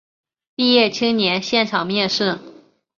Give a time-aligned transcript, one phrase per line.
[0.55, 2.39] 毕业青年现场面试